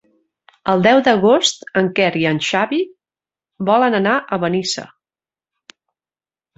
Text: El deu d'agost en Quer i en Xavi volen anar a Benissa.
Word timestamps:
El 0.71 0.79
deu 0.87 1.01
d'agost 1.07 1.67
en 1.83 1.91
Quer 2.01 2.09
i 2.23 2.27
en 2.31 2.41
Xavi 2.49 2.81
volen 3.73 4.01
anar 4.03 4.19
a 4.39 4.43
Benissa. 4.49 4.91